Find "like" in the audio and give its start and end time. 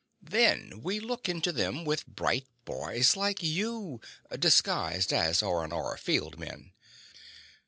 3.15-3.43